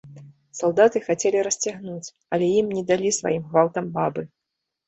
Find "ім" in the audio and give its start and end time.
2.63-2.67